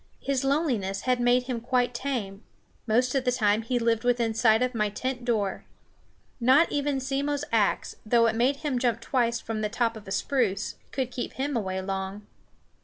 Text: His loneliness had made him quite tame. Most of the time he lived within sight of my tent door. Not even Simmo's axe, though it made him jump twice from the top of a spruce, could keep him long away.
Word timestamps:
His 0.23 0.43
loneliness 0.43 1.01
had 1.01 1.19
made 1.19 1.43
him 1.43 1.61
quite 1.61 1.93
tame. 1.93 2.41
Most 2.87 3.13
of 3.13 3.23
the 3.23 3.31
time 3.31 3.61
he 3.61 3.77
lived 3.77 4.03
within 4.03 4.33
sight 4.33 4.63
of 4.63 4.73
my 4.73 4.89
tent 4.89 5.23
door. 5.23 5.63
Not 6.39 6.71
even 6.71 6.97
Simmo's 6.99 7.45
axe, 7.51 7.97
though 8.03 8.25
it 8.25 8.33
made 8.35 8.55
him 8.65 8.79
jump 8.79 8.99
twice 8.99 9.39
from 9.39 9.61
the 9.61 9.69
top 9.69 9.95
of 9.95 10.07
a 10.07 10.11
spruce, 10.11 10.73
could 10.91 11.11
keep 11.11 11.33
him 11.33 11.53
long 11.53 11.63
away. 11.85 12.21